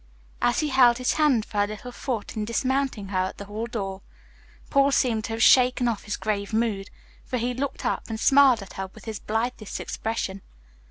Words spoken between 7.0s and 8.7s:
for he looked up and smiled